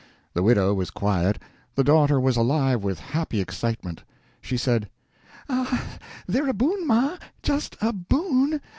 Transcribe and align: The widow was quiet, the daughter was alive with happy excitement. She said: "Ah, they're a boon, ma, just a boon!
The 0.33 0.41
widow 0.41 0.73
was 0.73 0.89
quiet, 0.89 1.37
the 1.75 1.83
daughter 1.83 2.19
was 2.19 2.35
alive 2.35 2.83
with 2.83 2.97
happy 2.99 3.39
excitement. 3.39 4.01
She 4.41 4.57
said: 4.57 4.89
"Ah, 5.47 5.89
they're 6.25 6.49
a 6.49 6.53
boon, 6.55 6.87
ma, 6.87 7.17
just 7.43 7.77
a 7.81 7.93
boon! 7.93 8.61